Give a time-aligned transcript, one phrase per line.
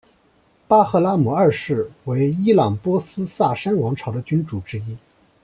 [0.67, 4.97] 巴赫拉姆二世为伊朗波斯萨珊王朝的君主之一。